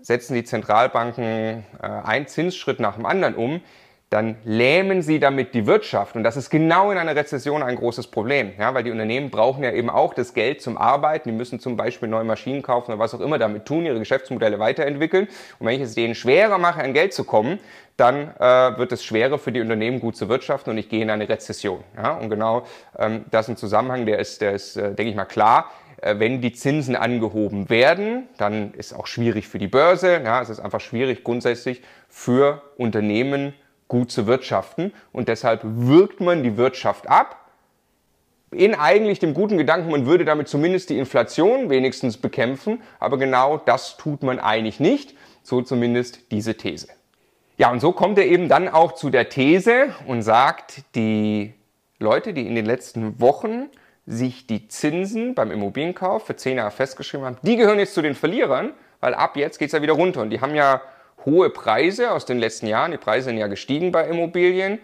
setzen 0.00 0.32
die 0.34 0.44
Zentralbanken 0.44 1.66
äh, 1.82 1.86
einen 1.86 2.28
Zinsschritt 2.28 2.80
nach 2.80 2.94
dem 2.94 3.04
anderen 3.04 3.34
um, 3.34 3.60
dann 4.10 4.36
lähmen 4.44 5.02
sie 5.02 5.20
damit 5.20 5.52
die 5.52 5.66
Wirtschaft. 5.66 6.16
Und 6.16 6.24
das 6.24 6.36
ist 6.36 6.48
genau 6.48 6.90
in 6.90 6.96
einer 6.96 7.14
Rezession 7.14 7.62
ein 7.62 7.76
großes 7.76 8.06
Problem, 8.06 8.52
ja, 8.58 8.72
weil 8.72 8.82
die 8.82 8.90
Unternehmen 8.90 9.30
brauchen 9.30 9.62
ja 9.62 9.72
eben 9.72 9.90
auch 9.90 10.14
das 10.14 10.32
Geld 10.32 10.62
zum 10.62 10.78
Arbeiten. 10.78 11.28
Die 11.28 11.34
müssen 11.34 11.60
zum 11.60 11.76
Beispiel 11.76 12.08
neue 12.08 12.24
Maschinen 12.24 12.62
kaufen 12.62 12.92
oder 12.92 12.98
was 12.98 13.14
auch 13.14 13.20
immer 13.20 13.38
damit 13.38 13.66
tun, 13.66 13.84
ihre 13.84 13.98
Geschäftsmodelle 13.98 14.58
weiterentwickeln. 14.58 15.28
Und 15.58 15.66
wenn 15.66 15.76
ich 15.76 15.82
es 15.82 15.94
denen 15.94 16.14
schwerer 16.14 16.56
mache, 16.56 16.82
an 16.82 16.94
Geld 16.94 17.12
zu 17.12 17.24
kommen, 17.24 17.58
dann 17.98 18.34
äh, 18.38 18.78
wird 18.78 18.92
es 18.92 19.04
schwerer 19.04 19.38
für 19.38 19.52
die 19.52 19.60
Unternehmen 19.60 20.00
gut 20.00 20.16
zu 20.16 20.28
wirtschaften 20.28 20.70
und 20.70 20.78
ich 20.78 20.88
gehe 20.88 21.02
in 21.02 21.10
eine 21.10 21.28
Rezession. 21.28 21.84
Ja? 21.96 22.12
Und 22.12 22.30
genau 22.30 22.62
ähm, 22.96 23.24
das 23.30 23.46
ist 23.46 23.50
ein 23.50 23.56
Zusammenhang, 23.56 24.06
der 24.06 24.20
ist, 24.20 24.40
der 24.40 24.52
ist 24.52 24.76
äh, 24.76 24.94
denke 24.94 25.10
ich 25.10 25.16
mal, 25.16 25.24
klar 25.24 25.70
äh, 26.00 26.14
wenn 26.18 26.40
die 26.40 26.52
Zinsen 26.52 26.96
angehoben 26.96 27.68
werden, 27.68 28.28
dann 28.38 28.72
ist 28.74 28.94
auch 28.94 29.06
schwierig 29.06 29.48
für 29.48 29.58
die 29.58 29.66
Börse. 29.66 30.20
Ja, 30.24 30.40
es 30.40 30.48
ist 30.48 30.60
einfach 30.60 30.80
schwierig 30.80 31.24
grundsätzlich 31.24 31.82
für 32.08 32.62
Unternehmen 32.76 33.52
gut 33.88 34.10
zu 34.10 34.26
wirtschaften. 34.26 34.92
Und 35.12 35.28
deshalb 35.28 35.62
wirkt 35.64 36.20
man 36.20 36.42
die 36.42 36.56
Wirtschaft 36.56 37.08
ab 37.08 37.48
in 38.50 38.74
eigentlich 38.74 39.18
dem 39.18 39.34
guten 39.34 39.58
Gedanken, 39.58 39.90
man 39.90 40.06
würde 40.06 40.24
damit 40.24 40.48
zumindest 40.48 40.90
die 40.90 40.98
Inflation 40.98 41.68
wenigstens 41.68 42.16
bekämpfen, 42.16 42.82
aber 42.98 43.18
genau 43.18 43.58
das 43.58 43.96
tut 43.96 44.22
man 44.22 44.38
eigentlich 44.38 44.80
nicht, 44.80 45.14
so 45.42 45.60
zumindest 45.62 46.30
diese 46.30 46.56
These. 46.56 46.88
Ja, 47.58 47.70
und 47.70 47.80
so 47.80 47.92
kommt 47.92 48.18
er 48.18 48.26
eben 48.26 48.48
dann 48.48 48.68
auch 48.68 48.92
zu 48.92 49.10
der 49.10 49.28
These 49.28 49.94
und 50.06 50.22
sagt, 50.22 50.82
die 50.94 51.54
Leute, 51.98 52.32
die 52.32 52.46
in 52.46 52.54
den 52.54 52.66
letzten 52.66 53.20
Wochen 53.20 53.68
sich 54.06 54.46
die 54.46 54.68
Zinsen 54.68 55.34
beim 55.34 55.50
Immobilienkauf 55.50 56.26
für 56.26 56.36
10 56.36 56.56
Jahre 56.56 56.70
festgeschrieben 56.70 57.26
haben, 57.26 57.36
die 57.42 57.56
gehören 57.56 57.78
jetzt 57.78 57.94
zu 57.94 58.00
den 58.00 58.14
Verlierern, 58.14 58.72
weil 59.00 59.12
ab 59.14 59.36
jetzt 59.36 59.58
geht 59.58 59.66
es 59.66 59.72
ja 59.72 59.82
wieder 59.82 59.92
runter. 59.92 60.22
Und 60.22 60.30
die 60.30 60.40
haben 60.40 60.54
ja 60.54 60.80
hohe 61.24 61.50
Preise 61.50 62.12
aus 62.12 62.24
den 62.24 62.38
letzten 62.38 62.66
Jahren, 62.66 62.92
die 62.92 62.98
Preise 62.98 63.26
sind 63.26 63.38
ja 63.38 63.46
gestiegen 63.46 63.92
bei 63.92 64.06
Immobilien, 64.08 64.78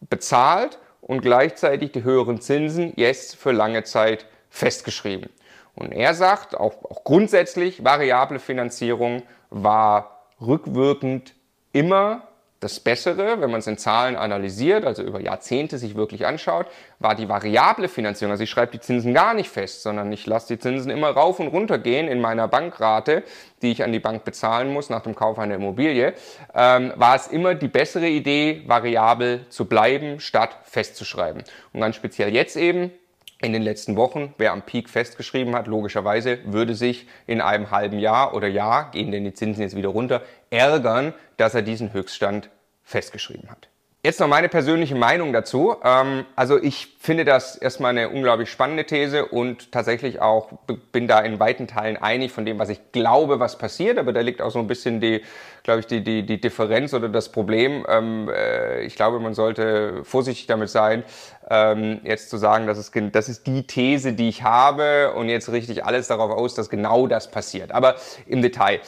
bezahlt 0.00 0.78
und 1.00 1.20
gleichzeitig 1.20 1.92
die 1.92 2.04
höheren 2.04 2.40
Zinsen 2.40 2.92
jetzt 2.96 3.36
für 3.36 3.52
lange 3.52 3.84
Zeit 3.84 4.26
festgeschrieben. 4.48 5.30
Und 5.74 5.92
er 5.92 6.14
sagt, 6.14 6.56
auch, 6.56 6.84
auch 6.84 7.04
grundsätzlich, 7.04 7.84
variable 7.84 8.38
Finanzierung 8.38 9.22
war 9.50 10.28
rückwirkend 10.40 11.34
immer 11.72 12.28
das 12.64 12.80
Bessere, 12.80 13.42
wenn 13.42 13.50
man 13.50 13.60
es 13.60 13.66
in 13.66 13.76
Zahlen 13.76 14.16
analysiert, 14.16 14.86
also 14.86 15.02
über 15.02 15.20
Jahrzehnte 15.20 15.76
sich 15.76 15.96
wirklich 15.96 16.24
anschaut, 16.24 16.66
war 16.98 17.14
die 17.14 17.28
variable 17.28 17.88
Finanzierung. 17.88 18.30
Also 18.32 18.42
ich 18.42 18.48
schreibe 18.48 18.72
die 18.72 18.80
Zinsen 18.80 19.12
gar 19.12 19.34
nicht 19.34 19.50
fest, 19.50 19.82
sondern 19.82 20.10
ich 20.10 20.26
lasse 20.26 20.54
die 20.54 20.58
Zinsen 20.58 20.90
immer 20.90 21.10
rauf 21.10 21.40
und 21.40 21.48
runter 21.48 21.78
gehen 21.78 22.08
in 22.08 22.22
meiner 22.22 22.48
Bankrate, 22.48 23.22
die 23.60 23.70
ich 23.70 23.84
an 23.84 23.92
die 23.92 24.00
Bank 24.00 24.24
bezahlen 24.24 24.72
muss 24.72 24.88
nach 24.88 25.02
dem 25.02 25.14
Kauf 25.14 25.38
einer 25.38 25.56
Immobilie. 25.56 26.14
Ähm, 26.54 26.94
war 26.96 27.14
es 27.14 27.26
immer 27.26 27.54
die 27.54 27.68
bessere 27.68 28.08
Idee, 28.08 28.62
variabel 28.66 29.44
zu 29.50 29.66
bleiben, 29.66 30.18
statt 30.18 30.56
festzuschreiben. 30.62 31.44
Und 31.74 31.80
ganz 31.80 31.96
speziell 31.96 32.34
jetzt 32.34 32.56
eben, 32.56 32.92
in 33.40 33.52
den 33.52 33.62
letzten 33.62 33.96
Wochen, 33.96 34.34
wer 34.38 34.52
am 34.52 34.62
Peak 34.62 34.88
festgeschrieben 34.88 35.54
hat, 35.54 35.66
logischerweise 35.66 36.38
würde 36.44 36.74
sich 36.74 37.06
in 37.26 37.40
einem 37.40 37.70
halben 37.70 37.98
Jahr 37.98 38.34
oder 38.34 38.48
Jahr, 38.48 38.90
gehen 38.90 39.10
denn 39.12 39.24
die 39.24 39.34
Zinsen 39.34 39.62
jetzt 39.62 39.76
wieder 39.76 39.88
runter, 39.90 40.22
ärgern, 40.50 41.14
dass 41.36 41.54
er 41.54 41.62
diesen 41.62 41.92
Höchststand 41.92 42.48
festgeschrieben 42.82 43.50
hat. 43.50 43.68
Jetzt 44.04 44.20
noch 44.20 44.28
meine 44.28 44.50
persönliche 44.50 44.94
Meinung 44.94 45.32
dazu. 45.32 45.76
Ähm, 45.82 46.26
also 46.36 46.62
ich 46.62 46.94
finde 47.00 47.24
das 47.24 47.56
erstmal 47.56 47.92
eine 47.92 48.10
unglaublich 48.10 48.50
spannende 48.50 48.84
These 48.84 49.24
und 49.24 49.72
tatsächlich 49.72 50.20
auch 50.20 50.50
bin 50.92 51.08
da 51.08 51.20
in 51.20 51.40
weiten 51.40 51.66
Teilen 51.66 51.96
einig 51.96 52.30
von 52.30 52.44
dem, 52.44 52.58
was 52.58 52.68
ich 52.68 52.92
glaube, 52.92 53.40
was 53.40 53.56
passiert. 53.56 53.96
Aber 53.96 54.12
da 54.12 54.20
liegt 54.20 54.42
auch 54.42 54.50
so 54.50 54.58
ein 54.58 54.66
bisschen 54.66 55.00
die, 55.00 55.22
glaube 55.62 55.80
ich, 55.80 55.86
die, 55.86 56.04
die, 56.04 56.26
die 56.26 56.38
Differenz 56.38 56.92
oder 56.92 57.08
das 57.08 57.32
Problem. 57.32 57.86
Ähm, 57.88 58.28
äh, 58.28 58.82
ich 58.82 58.94
glaube, 58.94 59.20
man 59.20 59.32
sollte 59.32 60.04
vorsichtig 60.04 60.48
damit 60.48 60.68
sein, 60.68 61.02
ähm, 61.48 62.00
jetzt 62.04 62.28
zu 62.28 62.36
sagen, 62.36 62.66
das 62.66 62.76
ist, 62.76 62.92
das 63.12 63.30
ist 63.30 63.46
die 63.46 63.66
These, 63.66 64.12
die 64.12 64.28
ich 64.28 64.42
habe 64.42 65.14
und 65.14 65.30
jetzt 65.30 65.50
richte 65.50 65.72
ich 65.72 65.82
alles 65.82 66.08
darauf 66.08 66.30
aus, 66.30 66.54
dass 66.54 66.68
genau 66.68 67.06
das 67.06 67.30
passiert. 67.30 67.72
Aber 67.72 67.94
im 68.26 68.42
Detail. 68.42 68.80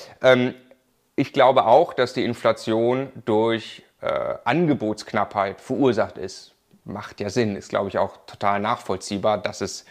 Ich 1.18 1.32
glaube 1.32 1.64
auch, 1.64 1.94
dass 1.94 2.12
die 2.12 2.26
Inflation 2.26 3.08
durch 3.24 3.85
äh, 4.06 4.38
Angebotsknappheit 4.44 5.60
verursacht 5.60 6.18
ist. 6.18 6.54
Macht 6.84 7.20
ja 7.20 7.30
Sinn, 7.30 7.56
ist 7.56 7.68
glaube 7.68 7.88
ich 7.88 7.98
auch 7.98 8.18
total 8.26 8.60
nachvollziehbar, 8.60 9.38
dass 9.38 9.60
es 9.60 9.84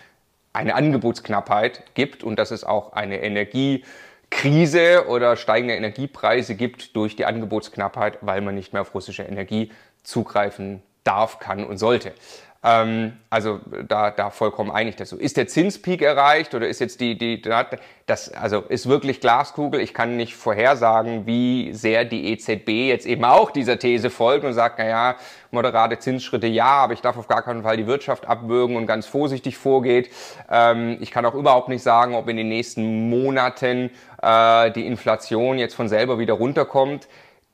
eine 0.53 0.75
Angebotsknappheit 0.75 1.83
gibt 1.93 2.23
und 2.23 2.39
dass 2.39 2.51
es 2.51 2.63
auch 2.63 2.93
eine 2.93 3.21
Energiekrise 3.21 5.07
oder 5.07 5.35
steigende 5.35 5.75
Energiepreise 5.75 6.55
gibt 6.55 6.95
durch 6.95 7.15
die 7.15 7.25
Angebotsknappheit, 7.25 8.19
weil 8.21 8.41
man 8.41 8.55
nicht 8.55 8.71
mehr 8.71 8.81
auf 8.81 8.95
russische 8.95 9.23
Energie 9.23 9.71
zugreifen 10.03 10.81
darf, 11.03 11.39
kann 11.39 11.65
und 11.65 11.77
sollte. 11.77 12.13
Ähm, 12.67 13.13
also 13.29 13.59
da, 13.87 14.09
da 14.09 14.31
vollkommen 14.31 14.71
einig 14.71 14.95
dazu. 14.95 15.17
Ist 15.17 15.37
der 15.37 15.47
Zinspeak 15.47 16.01
erreicht 16.01 16.55
oder 16.55 16.67
ist 16.67 16.79
jetzt 16.79 16.99
die, 16.99 17.15
die, 17.15 17.39
das, 18.07 18.33
also 18.33 18.61
ist 18.61 18.89
wirklich 18.89 19.21
Glaskugel. 19.21 19.79
Ich 19.81 19.93
kann 19.93 20.17
nicht 20.17 20.35
vorhersagen, 20.35 21.27
wie 21.27 21.73
sehr 21.73 22.05
die 22.05 22.31
EZB 22.31 22.69
jetzt 22.89 23.05
eben 23.05 23.23
auch 23.23 23.51
dieser 23.51 23.77
These 23.77 24.09
folgt 24.09 24.45
und 24.45 24.53
sagt, 24.53 24.79
naja, 24.79 25.15
moderate 25.51 25.99
Zinsschritte 25.99 26.47
ja, 26.47 26.65
aber 26.65 26.93
ich 26.93 27.01
darf 27.01 27.17
auf 27.17 27.27
gar 27.27 27.43
keinen 27.43 27.61
Fall 27.61 27.77
die 27.77 27.85
Wirtschaft 27.85 28.27
abwürgen 28.27 28.77
und 28.77 28.87
ganz 28.87 29.05
vorsichtig 29.05 29.57
vorgeht. 29.57 30.09
Ähm, 30.49 30.97
ich 31.01 31.11
kann 31.11 31.25
auch 31.25 31.35
überhaupt 31.35 31.69
nicht 31.69 31.83
sagen, 31.83 32.15
ob 32.15 32.27
in 32.29 32.37
den 32.37 32.49
nächsten 32.49 33.09
Monaten 33.11 33.91
äh, 34.23 34.71
die 34.71 34.87
Inflation 34.87 35.59
jetzt 35.59 35.75
von 35.75 35.87
selber 35.87 36.17
wieder 36.17 36.33
runterkommt. 36.33 37.07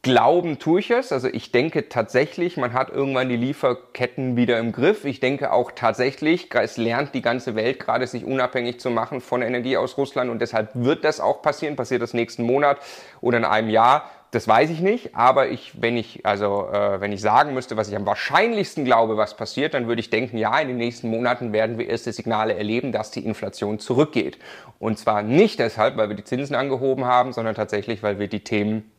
Glauben 0.03 0.57
tue 0.57 0.79
ich 0.79 0.89
es. 0.89 1.11
Also 1.11 1.27
ich 1.27 1.51
denke 1.51 1.87
tatsächlich, 1.87 2.57
man 2.57 2.73
hat 2.73 2.89
irgendwann 2.89 3.29
die 3.29 3.35
Lieferketten 3.35 4.35
wieder 4.35 4.57
im 4.57 4.71
Griff. 4.71 5.05
Ich 5.05 5.19
denke 5.19 5.51
auch 5.51 5.71
tatsächlich, 5.75 6.49
es 6.55 6.77
lernt 6.77 7.13
die 7.13 7.21
ganze 7.21 7.53
Welt 7.53 7.79
gerade, 7.79 8.07
sich 8.07 8.25
unabhängig 8.25 8.79
zu 8.79 8.89
machen 8.89 9.21
von 9.21 9.43
Energie 9.43 9.77
aus 9.77 9.97
Russland 9.97 10.31
und 10.31 10.41
deshalb 10.41 10.69
wird 10.73 11.03
das 11.03 11.19
auch 11.19 11.43
passieren, 11.43 11.75
passiert 11.75 12.01
das 12.01 12.15
nächsten 12.15 12.43
Monat 12.43 12.79
oder 13.21 13.37
in 13.37 13.45
einem 13.45 13.69
Jahr. 13.69 14.09
das 14.31 14.47
weiß 14.47 14.71
ich 14.71 14.79
nicht, 14.79 15.13
aber 15.13 15.49
ich, 15.49 15.79
wenn 15.81 15.97
ich, 15.97 16.25
also, 16.25 16.69
äh, 16.71 16.99
wenn 17.01 17.11
ich 17.11 17.21
sagen 17.21 17.53
müsste, 17.53 17.77
was 17.77 17.89
ich 17.89 17.95
am 17.95 18.05
wahrscheinlichsten 18.05 18.85
glaube, 18.85 19.17
was 19.17 19.35
passiert, 19.35 19.73
dann 19.75 19.87
würde 19.87 19.99
ich 19.99 20.09
denken, 20.09 20.37
ja, 20.37 20.57
in 20.59 20.69
den 20.69 20.77
nächsten 20.77 21.09
Monaten 21.09 21.53
werden 21.53 21.77
wir 21.77 21.89
erste 21.89 22.11
Signale 22.13 22.55
erleben, 22.55 22.91
dass 22.91 23.11
die 23.11 23.25
Inflation 23.25 23.77
zurückgeht. 23.77 24.39
Und 24.79 24.97
zwar 24.97 25.21
nicht 25.21 25.59
deshalb, 25.59 25.97
weil 25.97 26.09
wir 26.09 26.15
die 26.15 26.23
Zinsen 26.23 26.55
angehoben 26.55 27.05
haben, 27.05 27.33
sondern 27.33 27.55
tatsächlich, 27.55 28.01
weil 28.03 28.19
wir 28.19 28.29
die 28.29 28.43
Themen 28.43 28.89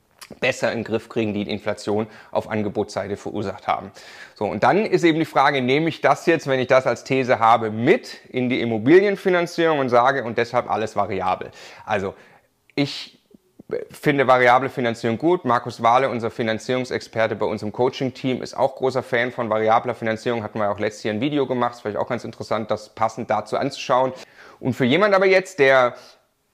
besser 0.40 0.72
in 0.72 0.78
den 0.78 0.84
Griff 0.84 1.08
kriegen, 1.08 1.34
die, 1.34 1.42
Inflation 1.42 2.06
auf 2.30 2.48
Angebotsseite 2.48 3.16
verursacht 3.16 3.66
haben. 3.66 3.90
So, 4.34 4.46
und 4.46 4.62
dann 4.62 4.86
ist 4.86 5.04
eben 5.04 5.18
die 5.18 5.24
Frage, 5.24 5.60
nehme 5.60 5.88
ich 5.88 6.00
das 6.00 6.26
jetzt, 6.26 6.46
wenn 6.46 6.60
ich 6.60 6.68
das 6.68 6.86
als 6.86 7.04
These 7.04 7.38
habe, 7.38 7.70
mit 7.70 8.20
in 8.28 8.48
die 8.48 8.60
Immobilienfinanzierung 8.60 9.78
und 9.78 9.88
sage, 9.88 10.24
und 10.24 10.38
deshalb 10.38 10.70
alles 10.70 10.96
variabel. 10.96 11.50
Also, 11.84 12.14
ich 12.74 13.18
finde 13.90 14.26
variable 14.26 14.68
Finanzierung 14.68 15.18
gut. 15.18 15.44
Markus 15.44 15.82
Wahle, 15.82 16.08
unser 16.08 16.30
Finanzierungsexperte 16.30 17.36
bei 17.36 17.46
uns 17.46 17.62
im 17.62 17.72
Coaching-Team, 17.72 18.42
ist 18.42 18.54
auch 18.56 18.76
großer 18.76 19.02
Fan 19.02 19.32
von 19.32 19.50
variabler 19.50 19.94
Finanzierung. 19.94 20.42
Hatten 20.42 20.58
wir 20.58 20.70
auch 20.70 20.78
letztes 20.78 21.04
Jahr 21.04 21.14
ein 21.14 21.20
Video 21.20 21.46
gemacht. 21.46 21.74
Ist 21.74 21.80
vielleicht 21.82 21.98
auch 21.98 22.08
ganz 22.08 22.24
interessant, 22.24 22.70
das 22.70 22.90
passend 22.90 23.30
dazu 23.30 23.56
anzuschauen. 23.56 24.12
Und 24.60 24.74
für 24.74 24.84
jemand 24.84 25.14
aber 25.14 25.26
jetzt, 25.26 25.58
der 25.58 25.94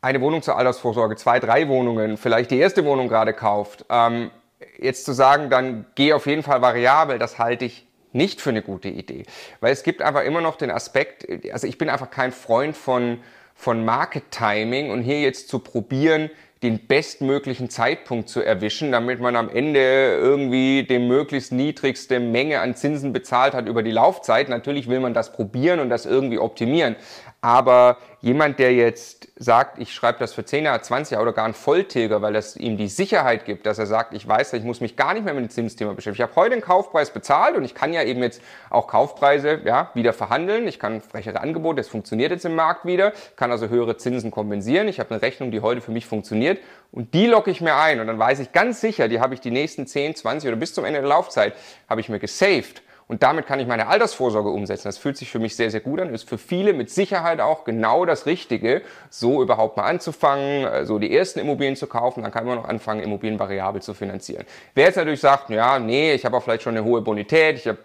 eine 0.00 0.21
Wohnung 0.21 0.43
zur 0.43 0.57
Altersvorsorge, 0.57 1.17
zwei, 1.17 1.40
drei 1.40 1.69
Wohnungen, 1.69 2.17
vielleicht 2.17 2.50
die 2.50 2.59
erste 2.59 2.85
Wohnung 2.85 3.09
gerade 3.09 3.33
kauft, 3.33 3.85
ähm, 3.90 4.31
jetzt 4.78 5.05
zu 5.05 5.12
sagen, 5.12 5.50
dann 5.50 5.87
geh 5.95 6.12
auf 6.12 6.26
jeden 6.26 6.43
Fall 6.43 6.62
variabel, 6.62 7.19
das 7.19 7.38
halte 7.38 7.64
ich 7.64 7.87
nicht 8.12 8.40
für 8.40 8.50
eine 8.50 8.62
gute 8.62 8.88
Idee. 8.88 9.25
Weil 9.61 9.73
es 9.73 9.83
gibt 9.83 10.02
einfach 10.02 10.23
immer 10.23 10.40
noch 10.40 10.57
den 10.57 10.71
Aspekt, 10.71 11.26
also 11.52 11.67
ich 11.67 11.78
bin 11.78 11.88
einfach 11.88 12.11
kein 12.11 12.33
Freund 12.33 12.76
von, 12.76 13.21
von 13.55 13.85
Market 13.85 14.31
Timing 14.31 14.90
und 14.90 15.02
hier 15.02 15.21
jetzt 15.21 15.49
zu 15.49 15.59
probieren, 15.59 16.31
den 16.62 16.87
bestmöglichen 16.87 17.71
Zeitpunkt 17.71 18.29
zu 18.29 18.43
erwischen, 18.43 18.91
damit 18.91 19.21
man 19.21 19.37
am 19.37 19.49
Ende 19.49 19.81
irgendwie 19.81 20.83
die 20.83 20.99
möglichst 20.99 21.53
niedrigste 21.53 22.19
Menge 22.19 22.61
an 22.61 22.75
Zinsen 22.75 23.12
bezahlt 23.12 23.55
hat 23.55 23.67
über 23.69 23.83
die 23.83 23.93
Laufzeit. 23.93 24.49
Natürlich 24.49 24.88
will 24.88 25.00
man 25.00 25.15
das 25.15 25.33
probieren 25.33 25.79
und 25.79 25.88
das 25.88 26.05
irgendwie 26.05 26.38
optimieren. 26.38 26.97
Aber 27.41 27.99
jemand, 28.21 28.59
der 28.59 28.75
jetzt 28.75 29.29
sagt, 29.37 29.79
ich 29.79 29.95
schreibe 29.95 30.19
das 30.19 30.33
für 30.33 30.45
10 30.45 30.65
Jahre, 30.65 30.83
20 30.83 31.12
Jahre 31.12 31.23
oder 31.23 31.33
gar 31.33 31.45
einen 31.45 31.55
Volltilger, 31.55 32.21
weil 32.21 32.33
das 32.33 32.57
ihm 32.57 32.77
die 32.77 32.88
Sicherheit 32.88 33.45
gibt, 33.45 33.65
dass 33.65 33.79
er 33.79 33.87
sagt, 33.87 34.12
ich 34.12 34.27
weiß, 34.27 34.55
ich 34.55 34.65
muss 34.65 34.81
mich 34.81 34.97
gar 34.97 35.15
nicht 35.15 35.25
mehr 35.25 35.35
mit 35.35 35.45
dem 35.45 35.50
Zinsthema 35.50 35.93
beschäftigen. 35.93 36.25
Ich 36.25 36.29
habe 36.29 36.35
heute 36.35 36.55
einen 36.55 36.62
Kaufpreis 36.62 37.12
bezahlt 37.12 37.57
und 37.57 37.65
ich 37.65 37.77
kann 37.77 37.93
ja 37.93 38.03
eben 38.03 38.21
jetzt 38.23 38.43
auch 38.71 38.88
Kaufpreise 38.88 39.61
ja, 39.65 39.93
wieder 39.95 40.12
verhandeln. 40.12 40.67
Ich 40.67 40.81
kann 40.81 41.00
frechere 41.00 41.41
Angebote, 41.41 41.77
das 41.77 41.87
funktioniert 41.87 42.33
jetzt 42.33 42.45
im 42.45 42.57
Markt 42.57 42.87
wieder, 42.87 43.12
kann 43.37 43.53
also 43.53 43.69
höhere 43.69 43.97
Zinsen 43.97 44.33
kompensieren. 44.33 44.88
Ich 44.88 44.99
habe 44.99 45.12
eine 45.12 45.23
Rechnung, 45.23 45.53
die 45.53 45.61
heute 45.61 45.81
für 45.81 45.93
mich 45.93 46.07
funktioniert 46.07 46.48
und 46.90 47.12
die 47.12 47.26
locke 47.26 47.50
ich 47.50 47.61
mir 47.61 47.76
ein 47.76 48.00
und 48.00 48.07
dann 48.07 48.19
weiß 48.19 48.38
ich 48.40 48.52
ganz 48.52 48.81
sicher, 48.81 49.09
die 49.09 49.21
habe 49.21 49.35
ich 49.35 49.40
die 49.40 49.50
nächsten 49.50 49.87
10, 49.87 50.14
20 50.14 50.49
oder 50.49 50.57
bis 50.57 50.73
zum 50.73 50.85
Ende 50.85 51.00
der 51.00 51.09
Laufzeit, 51.09 51.55
habe 51.88 52.00
ich 52.00 52.09
mir 52.09 52.19
gesaved 52.19 52.83
und 53.09 53.23
damit 53.23 53.47
kann 53.47 53.59
ich 53.59 53.67
meine 53.67 53.87
Altersvorsorge 53.88 54.50
umsetzen. 54.50 54.87
Das 54.87 54.99
fühlt 54.99 55.17
sich 55.17 55.31
für 55.31 55.38
mich 55.38 55.57
sehr, 55.57 55.71
sehr 55.71 55.81
gut 55.81 55.99
an. 55.99 56.12
Ist 56.12 56.28
für 56.28 56.37
viele 56.37 56.75
mit 56.75 56.90
Sicherheit 56.90 57.40
auch 57.40 57.64
genau 57.64 58.05
das 58.05 58.26
Richtige, 58.26 58.83
so 59.09 59.43
überhaupt 59.43 59.78
mal 59.78 59.85
anzufangen, 59.85 60.67
äh, 60.67 60.85
so 60.85 60.99
die 60.99 61.17
ersten 61.17 61.40
Immobilien 61.40 61.75
zu 61.75 61.87
kaufen. 61.87 62.23
Dann 62.23 62.33
kann 62.33 62.45
man 62.47 62.57
noch 62.57 62.69
anfangen, 62.69 63.00
Immobilien 63.00 63.38
variabel 63.38 63.81
zu 63.81 63.95
finanzieren. 63.95 64.45
Wer 64.75 64.85
jetzt 64.85 64.97
natürlich 64.97 65.21
sagt, 65.21 65.49
ja, 65.49 65.78
nee, 65.78 66.12
ich 66.12 66.26
habe 66.26 66.37
auch 66.37 66.43
vielleicht 66.43 66.62
schon 66.62 66.76
eine 66.76 66.85
hohe 66.85 67.00
Bonität, 67.00 67.57
ich 67.57 67.67
habe 67.67 67.78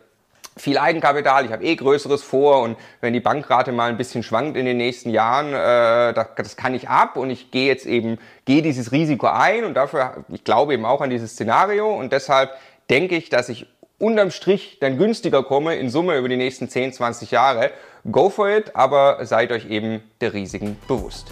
viel 0.57 0.77
Eigenkapital, 0.77 1.45
ich 1.45 1.51
habe 1.51 1.63
eh 1.63 1.75
Größeres 1.75 2.23
vor 2.23 2.61
und 2.61 2.77
wenn 3.01 3.13
die 3.13 3.19
Bankrate 3.19 3.71
mal 3.71 3.89
ein 3.89 3.97
bisschen 3.97 4.23
schwankt 4.23 4.57
in 4.57 4.65
den 4.65 4.77
nächsten 4.77 5.09
Jahren, 5.09 5.53
äh, 5.53 6.13
das, 6.13 6.27
das 6.35 6.55
kann 6.55 6.73
ich 6.73 6.89
ab 6.89 7.17
und 7.17 7.29
ich 7.29 7.51
gehe 7.51 7.67
jetzt 7.67 7.85
eben, 7.85 8.19
gehe 8.45 8.61
dieses 8.61 8.91
Risiko 8.91 9.27
ein 9.27 9.63
und 9.63 9.73
dafür, 9.73 10.25
ich 10.29 10.43
glaube 10.43 10.73
eben 10.73 10.85
auch 10.85 11.01
an 11.01 11.09
dieses 11.09 11.31
Szenario 11.31 11.93
und 11.93 12.13
deshalb 12.13 12.51
denke 12.89 13.15
ich, 13.15 13.29
dass 13.29 13.49
ich 13.49 13.67
unterm 13.99 14.31
Strich 14.31 14.77
dann 14.81 14.97
günstiger 14.97 15.43
komme 15.43 15.75
in 15.75 15.89
Summe 15.89 16.17
über 16.17 16.29
die 16.29 16.37
nächsten 16.37 16.69
10, 16.69 16.93
20 16.93 17.31
Jahre. 17.31 17.71
Go 18.11 18.29
for 18.29 18.49
it, 18.49 18.75
aber 18.75 19.25
seid 19.25 19.51
euch 19.51 19.69
eben 19.69 20.01
der 20.19 20.33
Risiken 20.33 20.77
bewusst. 20.87 21.31